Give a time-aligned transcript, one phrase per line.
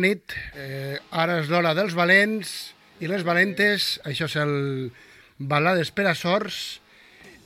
[0.00, 0.34] Nit.
[0.56, 3.98] Eh, ara és l'hora dels valents i les valentes.
[4.08, 4.54] Això és el
[5.38, 6.80] Balades per a Sorts.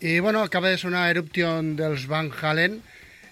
[0.01, 2.83] I, bueno, acaba de sonar Eruption dels Van Halen,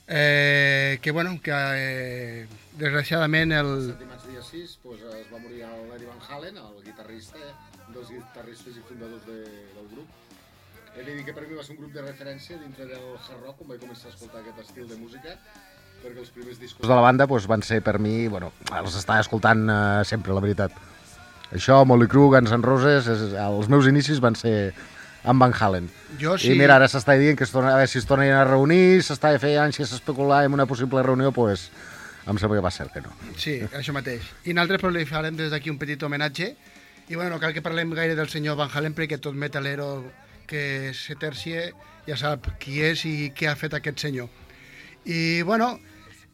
[0.08, 2.46] eh, que, bueno, que eh,
[2.78, 3.72] desgraciadament el...
[3.90, 7.42] El dimarts dia 6 pues, es va morir l'Eri Van Halen, el guitarrista,
[7.88, 9.40] un dels guitarristes i fundadors de,
[9.74, 10.08] del grup.
[10.94, 13.42] He de dir que per mi va ser un grup de referència dintre del hard
[13.42, 15.36] rock, on vaig començar a escoltar aquest estil de música,
[16.02, 19.22] perquè els primers discos de la banda pues, van ser per mi, bueno, els estava
[19.22, 19.76] escoltant eh,
[20.08, 20.74] sempre, la veritat.
[21.52, 24.72] Això, Molly Crew, Guns N' Roses, és, els meus inicis van ser
[25.28, 25.88] amb Van Halen.
[26.18, 26.52] Jo Sí.
[26.52, 29.02] I mira, ara s'està dient que es torna, a veure si es tornen a reunir,
[29.04, 31.70] s'està fent anys que s'especular en una possible reunió, pues,
[32.26, 33.12] em sembla que va ser que no.
[33.36, 34.26] Sí, això mateix.
[34.44, 36.54] I nosaltres pues, li farem des d'aquí un petit homenatge.
[37.08, 40.04] I bueno, no cal que parlem gaire del senyor Van Halen perquè tot metalero
[40.46, 41.72] que se tercie
[42.06, 44.30] ja sap qui és i què ha fet aquest senyor.
[45.04, 45.78] I bueno,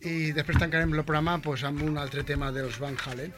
[0.06, 3.32] i després tancarem el programa pues, amb un altre tema dels Van Halen.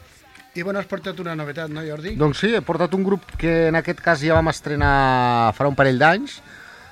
[0.53, 2.17] I bueno, has portat una novetat, no Jordi?
[2.19, 5.77] Doncs sí, he portat un grup que en aquest cas ja vam estrenar farà un
[5.79, 6.41] parell d'anys,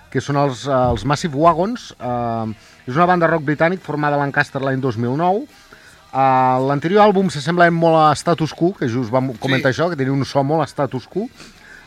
[0.09, 1.89] que són els, eh, els Massive Wagons.
[1.99, 2.53] Uh,
[2.87, 5.43] és una banda rock britànic formada a Lancaster l'any 2009.
[6.09, 9.77] Uh, L'anterior àlbum s'assembla molt a Status Quo, que just vam comentar Sí.
[9.77, 11.27] això, que tenia un so molt a Status Quo.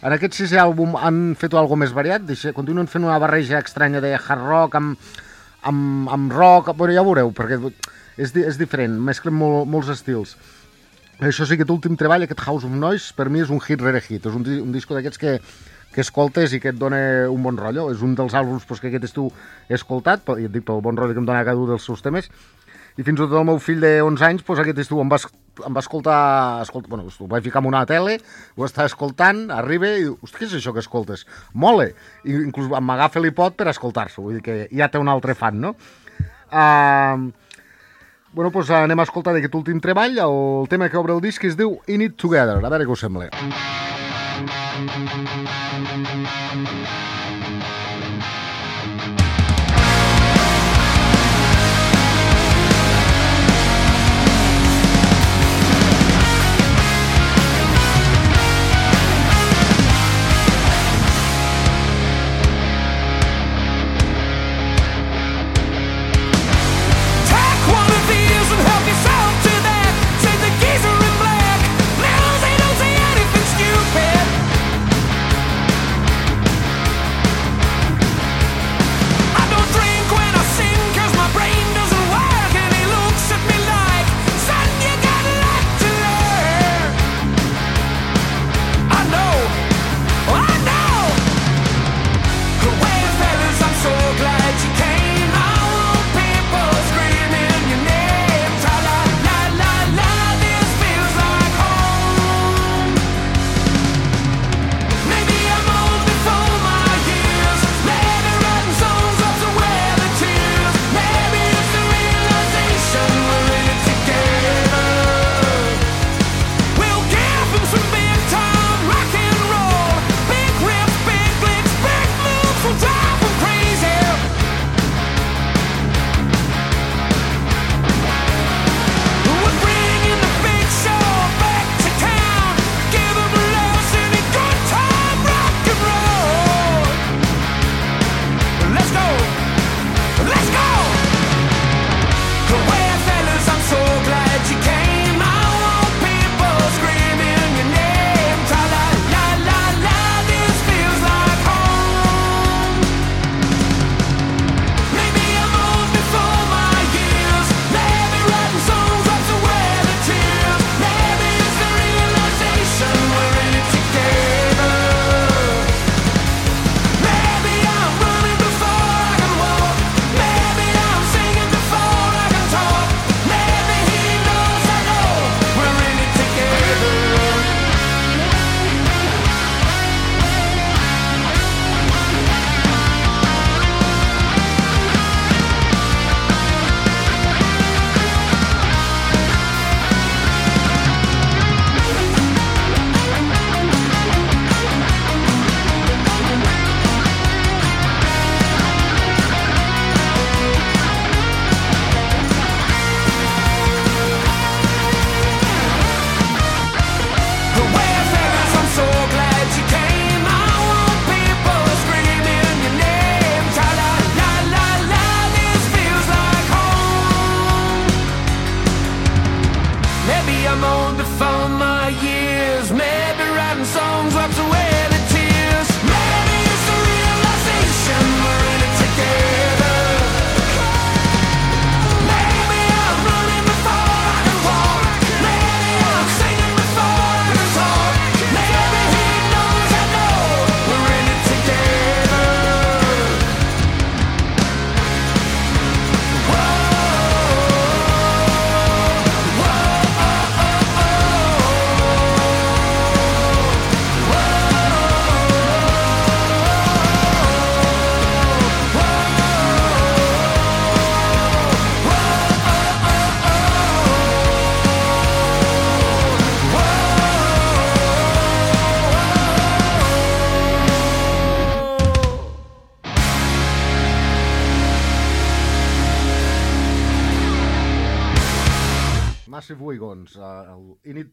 [0.03, 4.00] En aquest sisè àlbum han fet algo més variat, deixa, continuen fent una barreja estranya
[4.00, 4.99] de hard rock amb,
[5.69, 7.59] amb, amb rock, bueno, ja ho veureu, perquè
[8.17, 10.37] és, és diferent, mesclen molt, molts estils.
[11.23, 14.00] Això sí, aquest últim treball, aquest House of Noise, per mi és un hit rere
[14.03, 14.27] hit.
[14.27, 15.37] És un, un disco d'aquests que,
[15.95, 16.99] que escoltes i que et dona
[17.31, 17.87] un bon rotllo.
[17.95, 19.28] És un dels àlbums pues, que aquest estiu
[19.69, 22.03] he escoltat, i et dic pel bon rotllo que em dona cada un dels seus
[22.03, 22.27] temes.
[22.98, 25.19] I fins i tot el meu fill de 11 anys, pues, aquest estiu em va,
[25.66, 26.16] em va escoltar...
[26.64, 28.19] escolta, bueno, ho vaig ficar en una tele,
[28.56, 31.26] ho estava escoltant, arriba i diu, hosti, què és això que escoltes?
[31.54, 31.92] Mole!
[32.25, 35.76] I inclús m'agafa l'iPod per escoltar-s'ho, vull dir que ja té un altre fan, no?
[36.52, 37.32] Uh,
[38.32, 40.16] Bueno, doncs anem a escoltar d'aquest últim treball.
[40.25, 42.56] El tema que obre el disc es diu In It Together.
[42.64, 43.28] A veure què us sembla.
[44.42, 45.41] Take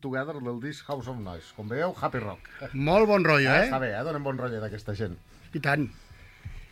[0.09, 1.53] Together del disc House of Noise.
[1.55, 2.49] Com veieu, happy rock.
[2.73, 3.59] Molt bon rotllo, Eh?
[3.61, 3.65] eh?
[3.69, 4.03] Està bé, eh?
[4.03, 5.17] Donen bon rotllo d'aquesta gent.
[5.53, 5.85] I tant.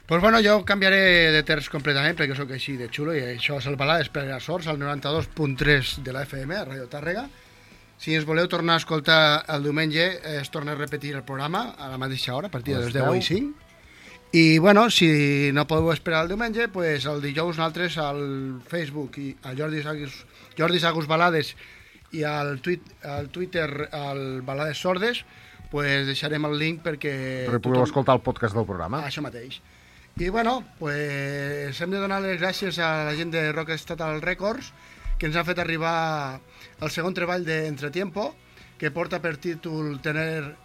[0.07, 3.65] Pues bueno, jo canviaré de terç completament perquè sóc així de xulo i això és
[3.67, 7.27] el balades per a sorts al 92.3 de la FM, a Radio Tàrrega.
[7.97, 11.75] Si ens voleu tornar a escoltar el diumenge, eh, es torna a repetir el programa
[11.77, 13.25] a la mateixa hora, a partir de A les les 10 i 10.
[13.27, 13.63] 5.
[14.33, 19.35] I bueno, si no podeu esperar el diumenge, pues el dijous nosaltres al Facebook i
[19.43, 20.25] al Jordi Sagus,
[20.57, 21.55] Jordi Sagus Balades
[22.15, 25.23] i al, tuit, al Twitter al Balades Sordes,
[25.71, 27.13] pues deixarem el link perquè...
[27.49, 29.03] Perquè podeu escoltar el podcast del programa.
[29.07, 29.59] Això mateix.
[30.17, 34.71] I bueno, pues hem de donar les gràcies a la gent de Rock Estatal Records
[35.19, 36.39] que ens ha fet arribar
[36.81, 38.31] el segon treball d'Entretiempo
[38.77, 40.55] que porta per títol Tener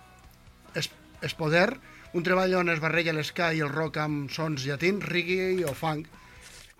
[0.77, 0.89] es,
[1.21, 1.77] es Poder,
[2.13, 6.09] un treball on es barreja l'esca i el rock amb sons llatins, reggae o funk,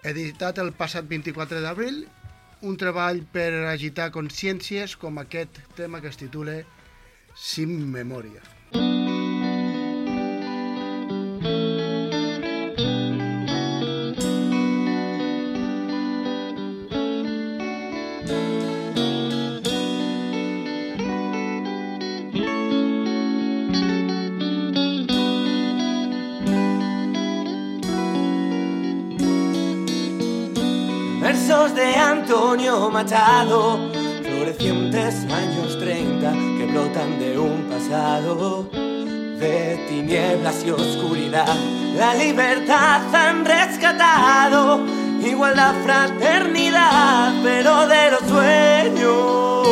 [0.05, 2.03] editat el passat 24 d'abril,
[2.63, 6.61] un treball per agitar consciències com aquest tema que es titula
[7.35, 8.43] Sin Memòria.
[8.73, 9.02] Versos
[32.93, 33.91] Machado,
[34.23, 41.57] florecientes años 30 que brotan de un pasado de tinieblas y oscuridad.
[41.97, 44.81] La libertad han rescatado,
[45.25, 49.67] igualdad, fraternidad, pero de los sueños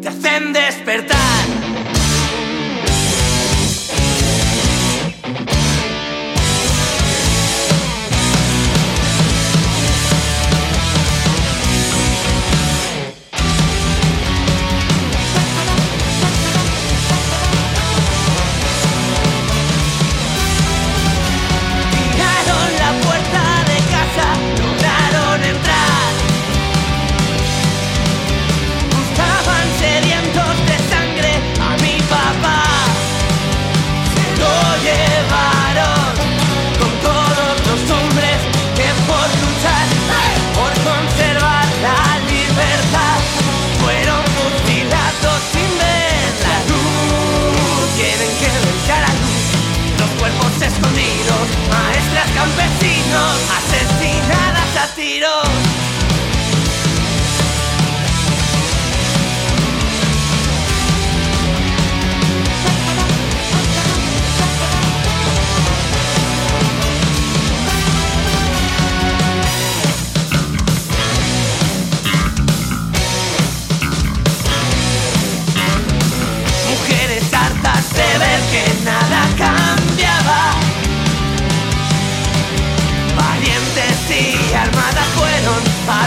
[0.00, 1.41] te hacen despertar.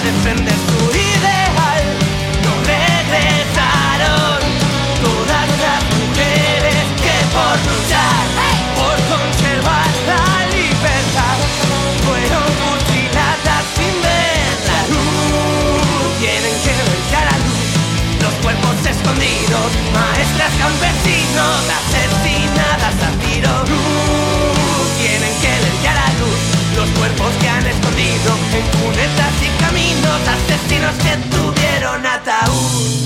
[0.06, 1.84] Defender su ideal.
[2.46, 4.38] No regresaron
[5.02, 8.24] todas las mujeres que por luchar,
[8.78, 11.38] por conservar la libertad,
[12.06, 16.20] fueron fusiladas sin ver la luz.
[16.22, 17.66] Tienen que ver ya la luz
[18.22, 22.35] los cuerpos escondidos, maestras, campesinos, asesinadas
[28.86, 33.05] cunetas y caminos, asesinos que tuvieron ataúd.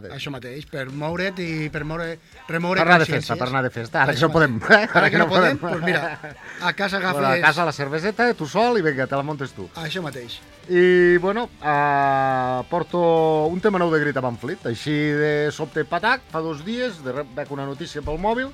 [0.00, 3.62] De- Això mateix, per moure't i per moure, remoure Per anar de festa, per anar
[3.62, 4.02] de festa.
[4.02, 4.58] Ara que no podem.
[4.58, 4.96] mateix.
[4.96, 6.18] Ara que no podem, doncs mira,
[6.60, 7.20] a casa agafes...
[7.20, 9.68] Bueno, a casa la cerveseta, tu sol i vinga, te la montes tu.
[9.76, 10.40] Això mateix.
[10.68, 14.66] I, bueno, uh, porto un tema nou de Grita Van Fleet.
[14.70, 18.50] Així de sobte patac, fa dos dies, de rep veig una notícia pel mòbil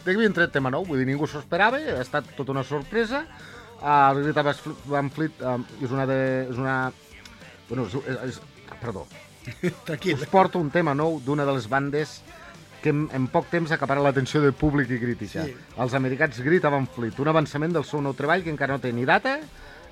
[0.00, 0.84] de que havien tret tema nou.
[0.86, 3.24] Vull dir, ningú s'ho esperava, ha estat tota una sorpresa.
[3.80, 4.44] Uh, el Grita
[4.92, 6.20] Van Fleet uh, és una de...
[6.50, 6.78] És una...
[7.68, 8.40] Bueno, és, és, és,
[8.80, 9.06] perdó,
[9.88, 10.18] Tranquil.
[10.18, 12.20] us porto un tema nou d'una de les bandes
[12.80, 15.44] que en, en poc temps acapara l'atenció del públic i crítica.
[15.44, 15.54] Sí.
[15.84, 18.92] Els americans Grita Van Fleet, un avançament del seu nou treball que encara no té
[18.96, 19.36] ni data,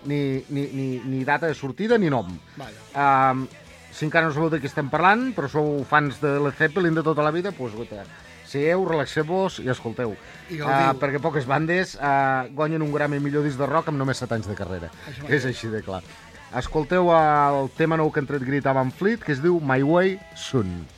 [0.09, 2.31] ni, ni, ni, ni data de sortida, ni nom.
[2.57, 2.87] Vaja.
[2.95, 3.45] Um,
[3.93, 7.05] si encara no sabeu de què estem parlant, però sou fans de Led Zeppelin de
[7.05, 8.05] tota la vida, doncs, guaita,
[8.49, 10.15] seieu, relaxeu-vos i escolteu.
[10.49, 14.21] I Uh, perquè poques bandes uh, guanyen un Grammy millor disc de rock amb només
[14.23, 14.89] 7 anys de carrera.
[15.11, 15.29] Això.
[15.29, 16.01] És així de clar.
[16.57, 20.17] Escolteu el tema nou que han tret Grita Van Fleet, que es diu My Way
[20.35, 20.98] Soon.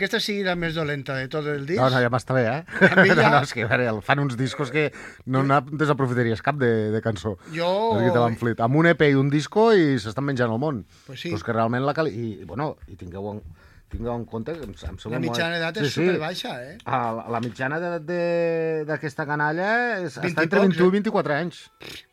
[0.00, 2.88] Aquesta sigui la més dolenta de tot el disc, No, no, ja m'està bé, eh?
[2.88, 4.88] A mi ja- No, no, és que veure, fan uns discos que
[5.26, 7.36] no desaprofitaries cap de, de cançó.
[7.54, 8.60] Jo- És que te van flit.
[8.64, 10.84] Amb un EP i un disco i s'estan menjant el món.
[11.06, 11.28] Pues sí.
[11.34, 12.18] Però és que realment la qualitat...
[12.40, 13.42] I, bueno, i tingueu en,
[13.90, 16.76] tingueu en compte que em, em sembla la mitjana molt- d'edat és sí, superbaixa, eh?
[16.84, 20.88] Ah, La, la mitjana d'edat de- d'aquesta canalla és, 20 està entre pocs, 21 eh?
[20.88, 21.60] i 24 anys.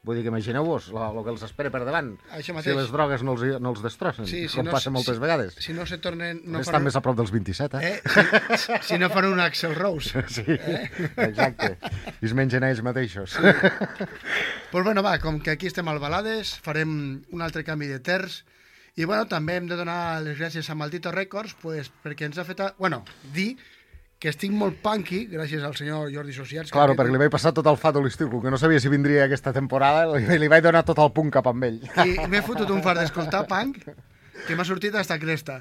[0.08, 2.14] Vull dir que imagineu-vos el que els espera per davant.
[2.32, 2.76] Això Si mateix.
[2.78, 5.56] les drogues no els, no els destrossen, Sí, si com no- passa moltes si- vegades.
[5.60, 6.42] Si no se tornen...
[6.46, 8.02] No Estan fan, més a prop dels 27, eh?
[8.02, 8.58] eh?
[8.58, 10.24] Si, si no fan un Axel Rose.
[10.28, 11.78] Sí, exacte.
[12.22, 13.38] I es mengen ells mateixos.
[14.72, 18.44] pues bueno, va, com que aquí estem al Balades, farem un altre canvi de terç.
[18.98, 22.46] I bueno, també hem de donar les gràcies a Maldito Records pues, perquè ens ha
[22.48, 22.64] fet...
[22.66, 22.72] A...
[22.80, 23.52] Bueno, dir
[24.18, 26.72] que estic molt punky, gràcies al senyor Jordi Sociats.
[26.74, 29.28] Claro, perquè li vaig passar tot el fato a l'estiu, que no sabia si vindria
[29.28, 31.78] aquesta temporada, li, li vaig donar tot el punt cap amb ell.
[32.02, 33.78] I m'he fotut un fart d'escoltar punk
[34.48, 35.60] que m'ha sortit hasta cresta.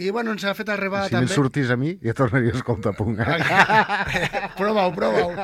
[0.00, 1.30] I bueno, ens ha fet arribar Si també...
[1.30, 3.20] sortís a mi, ja tornaria a escoltar punt.
[3.20, 3.36] Eh?
[4.58, 5.36] prova-ho, prova-ho.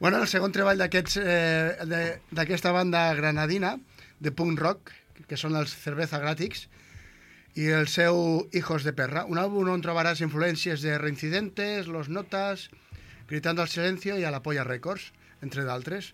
[0.00, 3.76] bueno, el segon treball eh, de- d'aquesta banda granadina,
[4.18, 4.90] de punk rock,
[5.32, 6.66] que són els Cerveza Gràtics,
[7.56, 12.68] i el seu Hijos de Perra, un àlbum on trobaràs influències de Reincidentes, Los Notas,
[13.28, 15.06] Gritando al Silencio i a la Polla Records,
[15.40, 16.10] entre d'altres.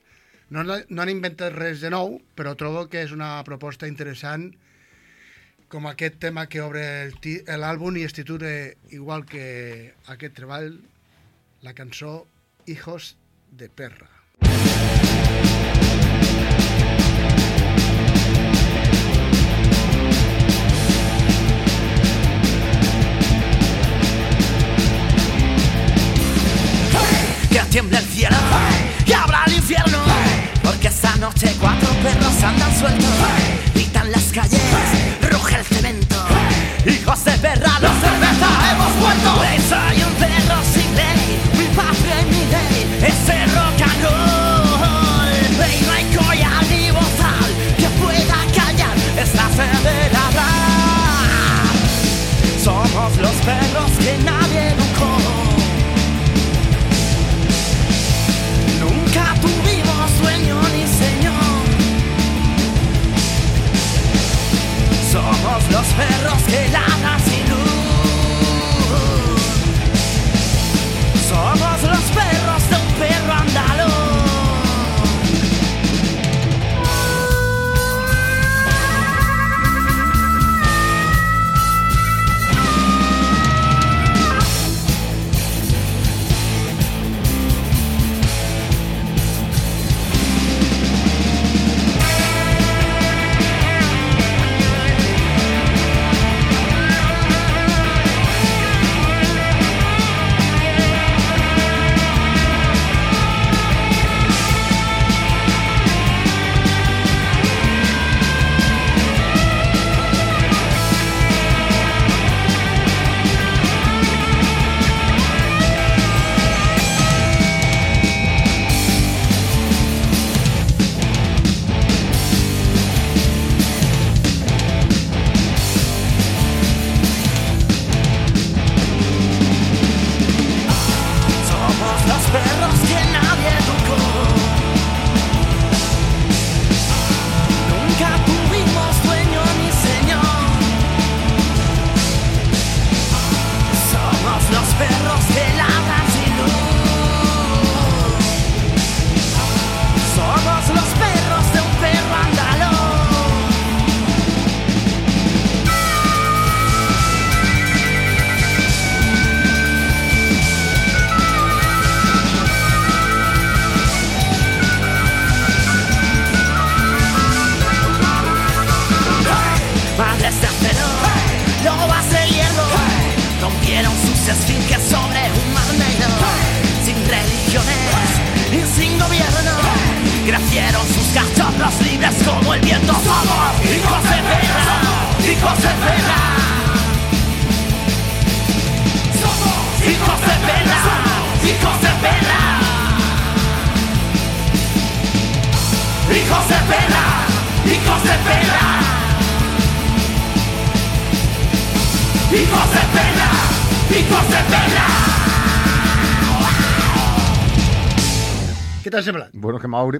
[0.54, 4.52] No, no han inventat res de nou, però trobo que és una proposta interessant
[5.68, 6.84] com aquest tema que obre
[7.58, 8.52] l'àlbum i es titula
[8.94, 10.78] igual que aquest treball,
[11.66, 12.22] la cançó
[12.66, 13.16] Hijos
[13.50, 14.17] de Perra.
[27.50, 28.36] Que tiemble el cielo,
[29.04, 29.98] que abra el infierno,
[30.62, 33.10] porque esta noche cuatro perros andan sueltos,
[33.74, 34.60] gritan las calles,
[35.30, 35.97] ruge el cemento,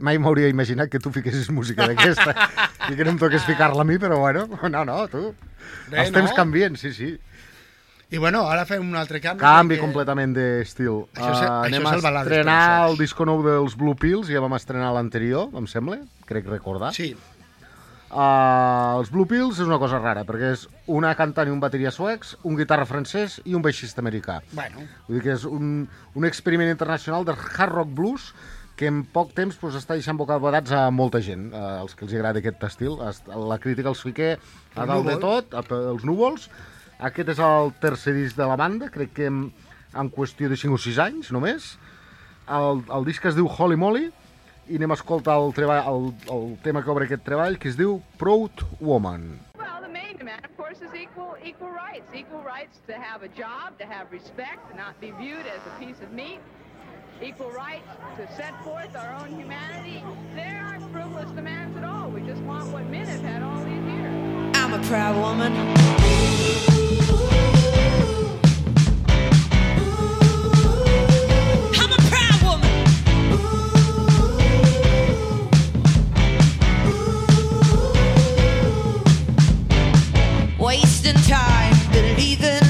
[0.01, 2.35] mai m'hauria imaginat que tu fiquessis música d'aquesta
[2.91, 5.35] i que no em toqués ficar-la a mi, però bueno, no, no, tu.
[5.91, 6.37] Bé, Els temps no?
[6.37, 7.15] canvien, sí, sí.
[8.11, 9.41] I bueno, ara fem un altre canvi.
[9.43, 11.03] Canvi perquè- completament d'estil.
[11.13, 14.41] Això és- Uh, això anem és a estrenar el disco nou dels Blue Pills, ja
[14.41, 16.95] vam estrenar l'anterior, em sembla, crec recordar.
[16.97, 17.15] Sí,
[18.09, 21.91] Uh, els Blue Pills és una cosa rara, perquè és una cantant i un bateria
[21.93, 24.39] suecs, un guitarra francès i un baixista americà.
[24.57, 25.83] bueno, Vull dir que és un,
[26.17, 28.31] un experiment internacional de hard rock blues
[28.79, 32.15] que en poc temps pues, està deixant bocabadats a molta gent, eh, els que els
[32.15, 32.95] agrada aquest estil.
[33.09, 34.37] Est- La crítica els fiqué
[34.79, 36.49] a dalt de tot, a, els núvols.
[36.99, 39.43] Aquest és el tercer disc de la banda, crec que en,
[39.95, 41.73] en qüestió de 5 o 6 anys només.
[42.49, 44.07] El, el disc es diu Holy Moly
[44.69, 47.77] i anem a escoltar el, treball, el, el tema que obre aquest treball, que es
[47.77, 49.39] diu Proud Woman.
[50.19, 52.09] Demand, of course, is equal equal rights.
[52.13, 55.75] Equal rights to have a job, to have respect, to not be viewed as a
[55.79, 56.41] piece of meat.
[57.21, 60.03] Equal rights to set forth our own humanity.
[60.37, 62.11] There aren't frivolous demands at all.
[62.11, 64.15] We just want what men have had all these years.
[64.55, 65.53] I'm a proud woman.
[71.75, 72.71] I'm a proud woman.
[80.59, 82.68] Wasting time, believing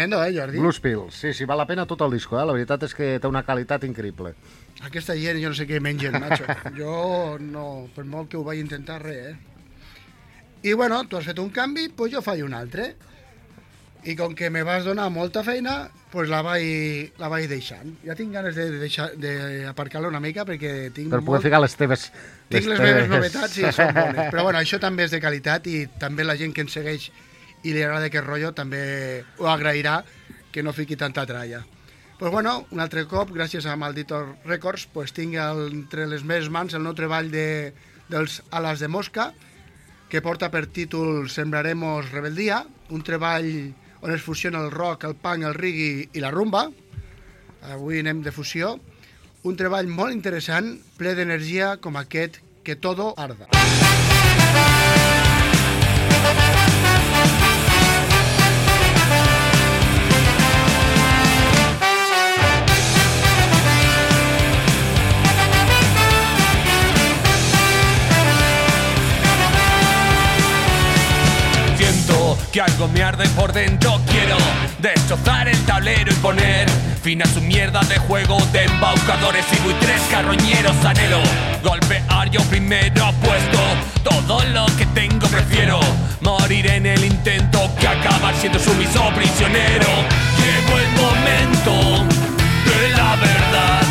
[0.00, 0.58] tremendo, eh, Jordi?
[0.58, 2.46] Blues Pills, sí, sí, val la pena tot el disco, eh?
[2.46, 4.32] la veritat és que té una qualitat increïble.
[4.86, 6.46] Aquesta gent jo no sé què mengen, macho.
[6.78, 9.36] Jo no, per molt que ho vaig intentar, res, eh?
[10.62, 12.94] I bueno, tu has fet un canvi, doncs jo faig un altre.
[14.08, 17.96] I com que me vas donar molta feina, doncs la vaig, la vaig deixant.
[18.04, 22.06] Ja tinc ganes de deixar d'aparcar-la una mica perquè tinc Per poder ficar les teves...
[22.48, 24.30] tinc les meves novetats i són bones.
[24.32, 27.10] Però bueno, això també és de qualitat i també la gent que ens segueix
[27.62, 30.00] i li agrada aquest rotllo també ho agrairà
[30.50, 31.62] que no fiqui tanta tralla.
[32.18, 36.74] Pues bueno, un altre cop, gràcies a Malditor Records, pues tinc entre les meves mans
[36.76, 37.72] el nou treball de,
[38.12, 39.30] dels Alas de Mosca,
[40.10, 43.48] que porta per títol Sembraremos Rebeldia, un treball
[44.02, 46.66] on es fusiona el rock, el punk, el reggae i la rumba.
[47.72, 48.78] Avui anem de fusió.
[49.44, 53.48] Un treball molt interessant, ple d'energia com aquest Que todo arda.
[53.56, 53.99] Siento
[72.52, 74.00] que algo me arde por dentro.
[74.06, 74.36] Quiero
[74.78, 76.68] destrozar el tablero y poner
[77.02, 80.74] fin a su mierda de juego De embaucadores y buitres carroñeros.
[80.84, 81.20] Anhelo
[81.62, 83.58] golpear yo primero Puesto
[84.02, 85.80] todo lo que tengo prefiero
[86.20, 89.88] Morir en el intento que acabar siendo sumiso prisionero.
[90.38, 92.04] Llegó el momento
[92.66, 93.82] de la verdad.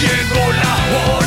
[0.00, 1.19] Llegó la hora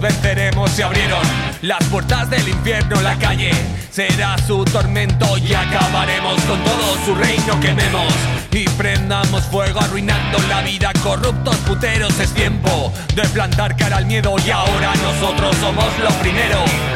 [0.00, 0.70] venceremos.
[0.70, 1.22] Se abrieron
[1.62, 3.50] las puertas del infierno, la calle
[3.90, 7.58] será su tormento y acabaremos con todo su reino.
[7.60, 8.12] Quememos
[8.52, 10.92] y prendamos fuego, arruinando la vida.
[11.02, 16.95] Corruptos puteros, es tiempo de plantar cara al miedo y ahora nosotros somos lo primero.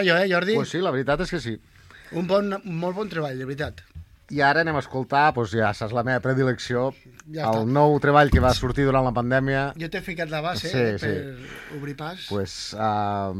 [0.00, 0.56] Rotllo, eh, Jordi?
[0.58, 1.54] Pues sí, la veritat és que sí.
[2.16, 3.84] Un, bon, un molt bon treball, de veritat.
[4.30, 6.92] I ara anem a escoltar, doncs ja saps la meva predilecció,
[7.34, 7.72] Ja el està.
[7.74, 10.98] nou treball que va sortir durant la pandèmia, Jo t'he ficat la base Sí, eh,
[10.98, 11.06] sí.
[11.06, 12.26] per obrir pas.
[12.28, 13.34] pues, uh,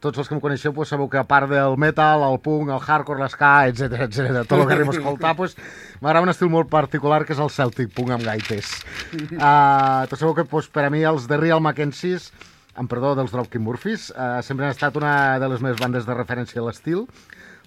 [0.00, 2.80] tots els que em coneixeu pues, sabeu que a part del metal, el punk, el
[2.80, 5.56] hardcore, l'esca, etc etc, tot el que arribo a escoltar, pues,
[6.00, 8.72] m'agrada un estil molt particular que és el Celtic Punk amb gaites.
[9.12, 12.32] Uh, tots sabeu que pues, per a mi els de Real Mackenzies,
[12.74, 16.16] amb perdó dels Dropkick Murphys, uh, sempre han estat una de les meves bandes de
[16.16, 17.06] referència a l'estil.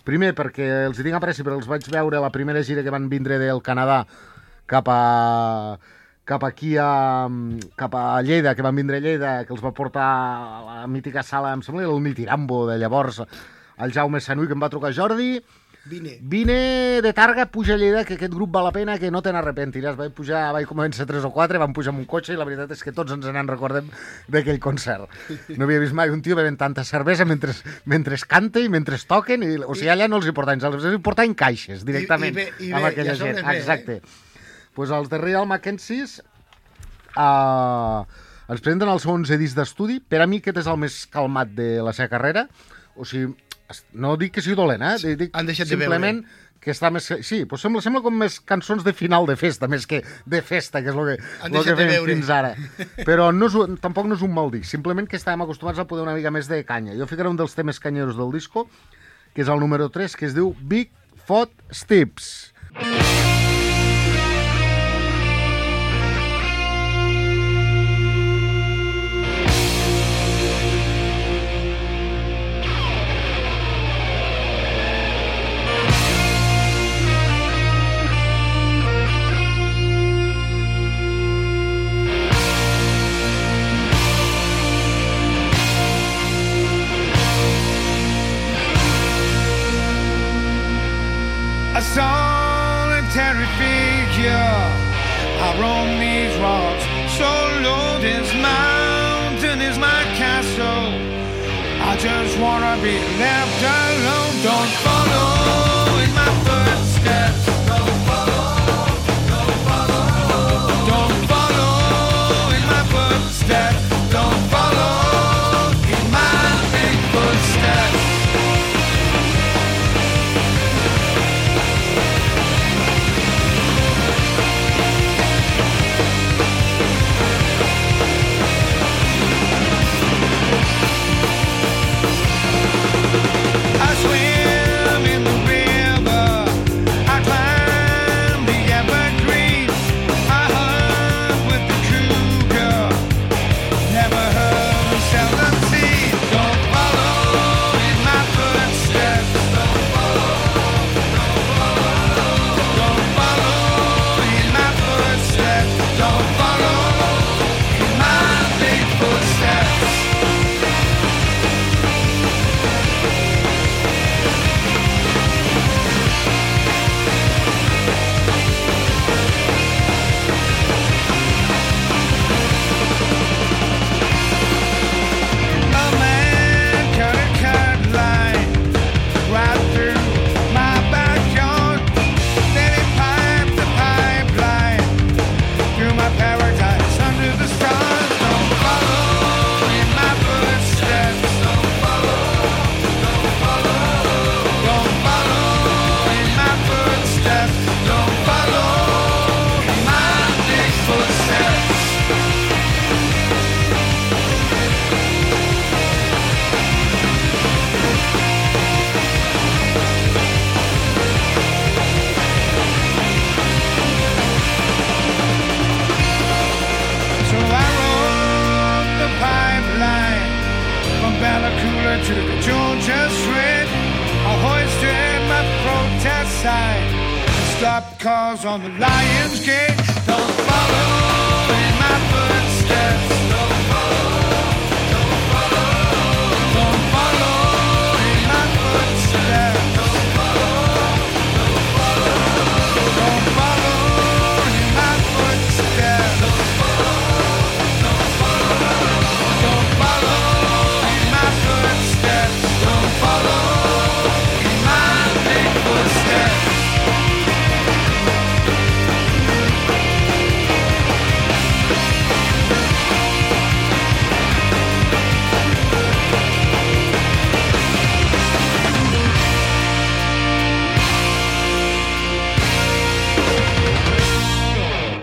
[0.05, 2.93] Primer, perquè els hi tinc apreci, però els vaig veure a la primera gira que
[2.93, 4.03] van vindre del Canadà
[4.69, 5.01] cap a
[6.25, 7.29] cap aquí a,
[7.77, 11.21] cap a Lleida, que van vindre a Lleida, que els va portar a la mítica
[11.23, 13.21] sala, em sembla, el Nitirambo de llavors,
[13.77, 15.37] el Jaume Sanui, que em va trucar Jordi,
[15.87, 16.17] Vine.
[16.21, 19.29] Vine de Targa, puja a Lleida, que aquest grup val la pena, que no te
[19.29, 19.93] n'arrepentiràs.
[19.99, 22.71] Vaig pujar, vaig començar tres o quatre, vam pujar amb un cotxe i la veritat
[22.73, 23.91] és que tots ens n'en recordem
[24.27, 25.05] d'aquell concert.
[25.59, 27.53] No havia vist mai un tio bevent tanta cervesa mentre,
[27.85, 30.97] mentre canta i mentre toquen, i, o sigui, allà no els hi portaven, els hi
[31.05, 33.45] portaven caixes directament I- i bé- i amb bé, aquella i a sobre gent.
[33.45, 33.59] bé, eh?
[33.59, 34.01] Exacte.
[34.73, 36.17] pues els de Real Mackenzies
[37.15, 38.01] uh,
[38.49, 39.99] ens presenten el seu 11 disc d'estudi.
[40.01, 42.47] Per a mi aquest és el més calmat de la seva carrera.
[42.95, 43.33] O sigui,
[43.93, 45.15] no dic que sigui dolent, eh?
[45.19, 46.23] Dic Han deixat de simplement
[46.65, 47.05] que està més...
[47.21, 50.81] Sí, pues sembla, sembla com més cançons de final de festa, més que de festa,
[50.81, 52.15] que és el que, lo deixat que fem veure.
[52.15, 52.55] fins ara.
[53.09, 56.07] Però no és, tampoc no és un mal disc, simplement que estàvem acostumats a poder
[56.07, 56.97] una mica més de canya.
[56.97, 58.65] Jo ficaré un dels temes canyeros del disco,
[59.37, 60.89] que és el número 3, que es diu Big
[61.29, 62.31] Fot Steps.
[62.81, 63.44] a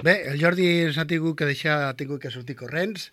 [0.03, 3.05] Bé, el Jordi ens ha tingut que deixar, ha tingut que sortir corrents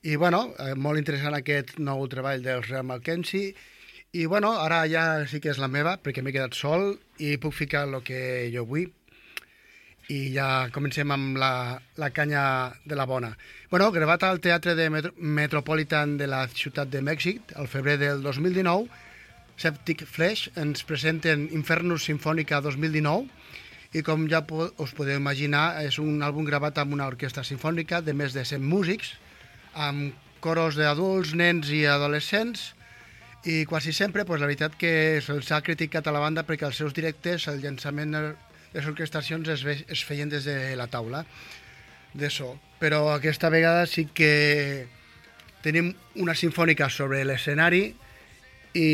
[0.00, 3.50] i, bueno, eh, molt interessant aquest nou treball del Real Mackenzie
[4.16, 7.52] i, bueno, ara ja sí que és la meva perquè m'he quedat sol i puc
[7.58, 8.22] ficar el que
[8.54, 8.88] jo vull
[10.08, 11.52] i ja comencem amb la,
[12.00, 12.44] la canya
[12.88, 13.34] de la bona.
[13.68, 18.24] Bueno, gravat al Teatre de Metro Metropolitan de la Ciutat de Mèxic al febrer del
[18.24, 18.88] 2019,
[19.60, 23.28] Septic Flesh ens presenten Infernus Sinfònica 2019
[23.92, 24.42] i com ja
[24.78, 28.62] us podeu imaginar és un àlbum gravat amb una orquestra sinfònica de més de 100
[28.62, 29.16] músics
[29.74, 32.70] amb coros d'adults, nens i adolescents
[33.44, 36.76] I quasi sempre, pues, la veritat que se'ls ha criticat a la banda perquè els
[36.76, 38.20] seus directes, el llançament de
[38.74, 41.24] les orquestacions es, ve, es feien des de la taula
[42.12, 42.58] de so.
[42.80, 44.88] Però aquesta vegada sí que
[45.64, 47.94] tenim una sinfònica sobre l'escenari
[48.76, 48.90] i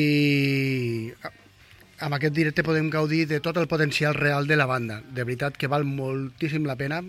[2.00, 5.00] amb aquest directe podem gaudir de tot el potencial real de la banda.
[5.00, 7.02] De veritat que val moltíssim la pena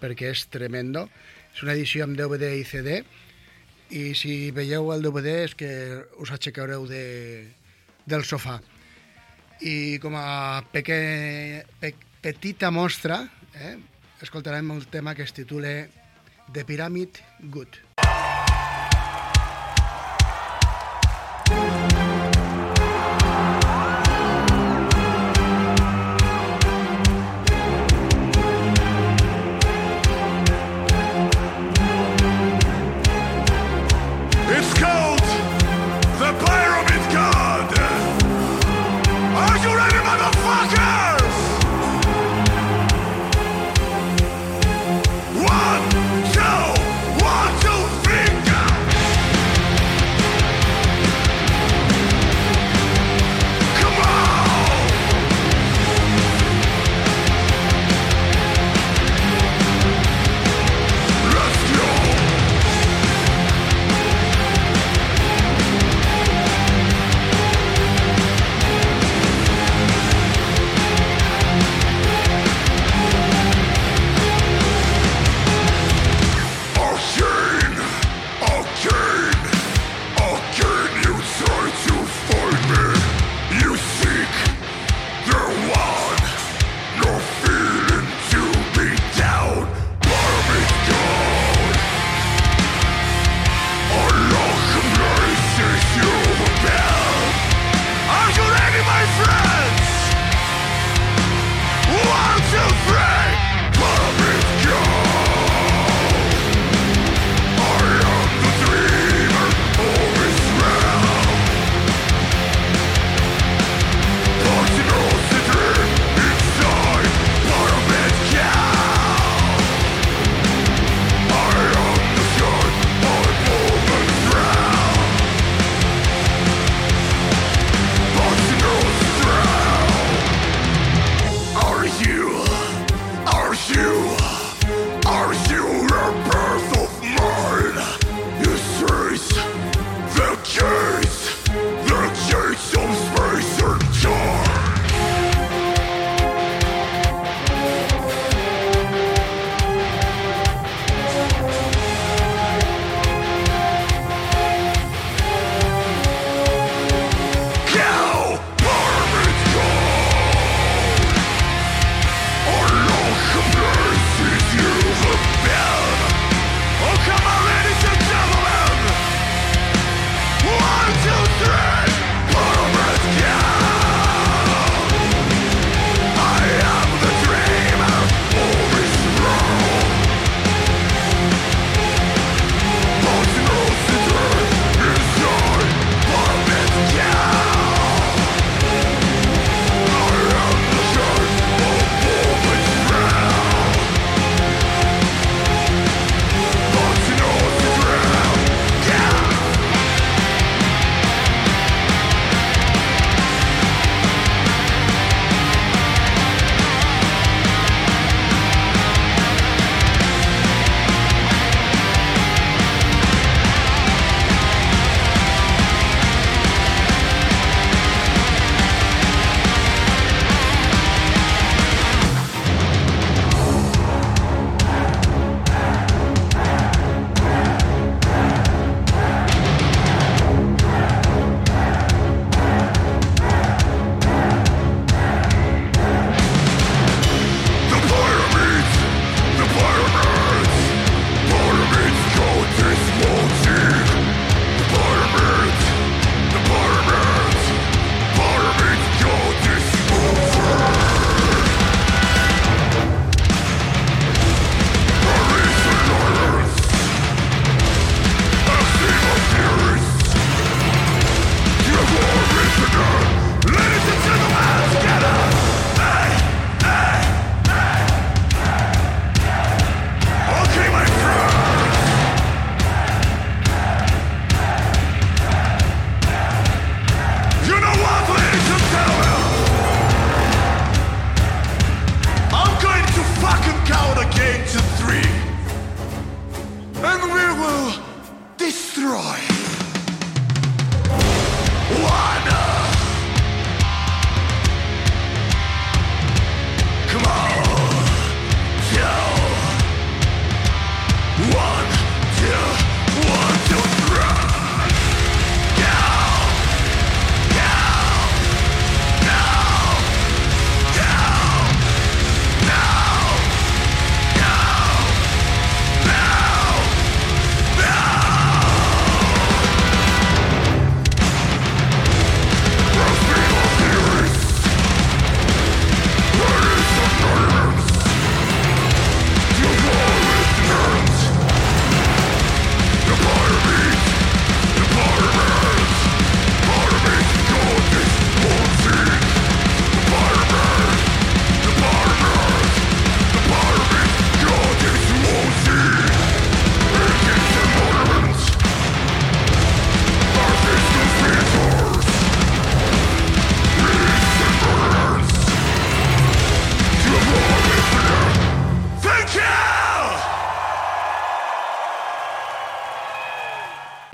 [0.00, 1.06] perquè és tremendo.
[1.52, 3.02] És una edició amb DVD i CD
[3.92, 5.70] i si veieu el DVD és que
[6.18, 7.04] us aixecareu de,
[8.08, 8.58] del sofà.
[9.60, 11.92] I com a peque, pe,
[12.24, 13.20] petita mostra,
[13.54, 13.76] eh,
[14.24, 15.76] escoltarem el tema que es titula
[16.52, 17.20] The Pyramid
[17.52, 17.92] Good.
[17.98, 18.31] It's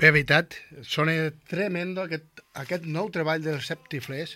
[0.09, 0.55] Bé, veritat,
[0.89, 1.13] sona
[1.45, 4.31] tremendo aquest, aquest nou treball dels Septifles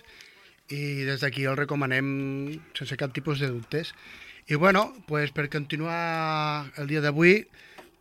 [0.70, 2.12] i des d'aquí el recomanem
[2.78, 3.90] sense cap tipus de dubtes.
[4.46, 7.48] I bueno, pues, per continuar el dia d'avui,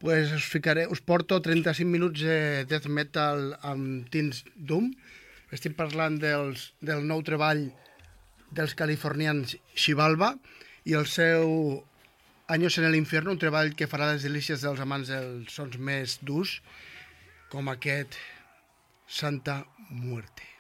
[0.04, 2.38] pues, us, ficaré, us porto 35 minuts de
[2.70, 4.92] death metal amb Teens Doom.
[5.50, 7.72] Estic parlant dels, del nou treball
[8.54, 10.36] dels californians Xibalba
[10.86, 11.82] i el seu
[12.46, 16.20] Años en el infierno, un treball que farà les delícies dels amants dels sons més
[16.22, 16.58] durs,
[17.54, 18.16] com aquest
[19.06, 19.60] Santa
[19.92, 20.53] Muerte.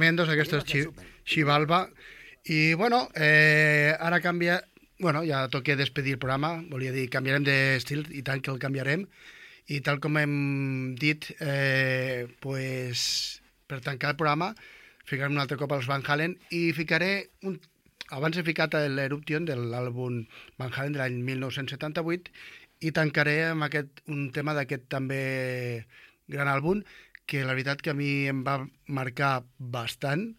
[0.00, 0.88] Tremendos, aquestos Chi-
[1.24, 1.90] Xibalba.
[2.44, 4.64] I, bueno, eh, ara canvia...
[4.98, 9.06] Bueno, ja toca despedir el programa, volia dir, canviarem d'estil, i tant que el canviarem.
[9.68, 10.34] I tal com hem
[11.00, 14.50] dit, eh, pues, per tancar el programa,
[15.08, 17.60] ficarem un altre cop als Van Halen i ficaré un...
[18.10, 20.24] Abans he ficat l'Eruption de l'àlbum
[20.58, 22.32] Van Halen de l'any 1978
[22.82, 25.86] i tancaré amb aquest, un tema d'aquest també
[26.28, 26.82] gran àlbum
[27.30, 28.56] que la veritat que a mi em va
[28.90, 30.32] marcar bastant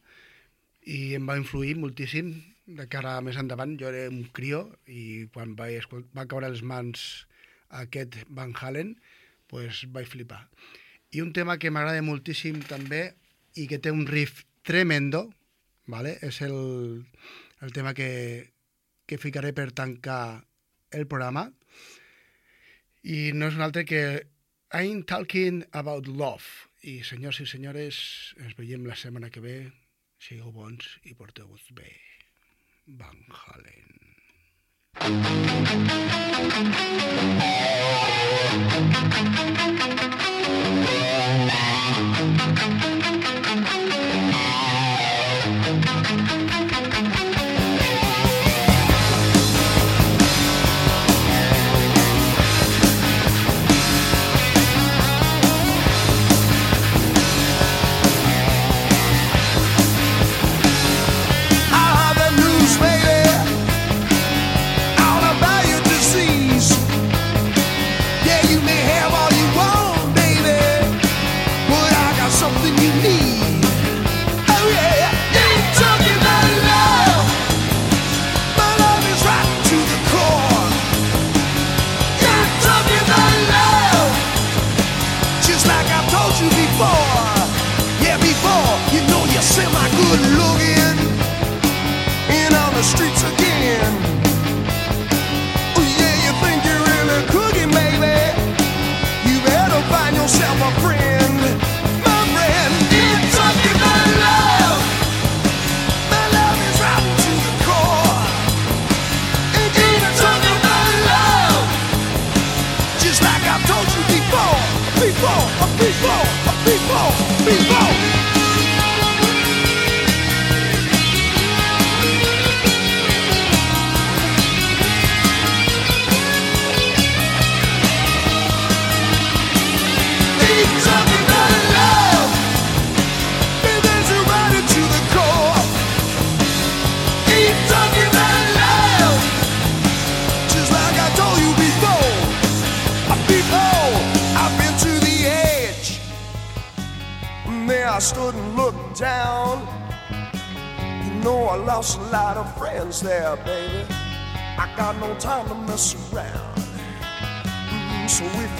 [0.83, 2.33] i em va influir moltíssim
[2.67, 3.77] de cara més endavant.
[3.79, 7.27] Jo era un crió i quan escol- va caure les mans
[7.69, 8.97] aquest Van Halen,
[9.47, 10.49] pues vaig flipar.
[11.11, 13.13] I un tema que m'agrada moltíssim també
[13.55, 15.29] i que té un riff tremendo,
[15.87, 16.17] vale?
[16.21, 17.05] és el,
[17.61, 18.51] el tema que,
[19.05, 20.43] que ficaré per tancar
[20.91, 21.49] el programa
[23.03, 24.27] i no és un altre que
[24.71, 26.70] I'm Talking About Love.
[26.81, 27.97] I senyors i senyores,
[28.41, 29.69] ens veiem la setmana que ve.
[30.17, 31.93] Sigueu bons i porteu-vos bé.
[32.97, 34.01] Van Halen.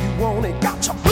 [0.02, 1.11] You want it, got your